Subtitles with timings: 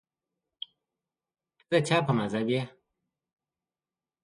[1.57, 2.61] ته د چا په مذهب یې